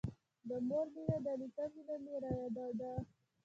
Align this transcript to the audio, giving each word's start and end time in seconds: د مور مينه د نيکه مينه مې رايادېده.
د 0.47 0.49
مور 0.67 0.85
مينه 0.93 1.17
د 1.25 1.27
نيکه 1.41 1.65
مينه 1.73 1.95
مې 2.03 2.15
رايادېده. 2.23 2.91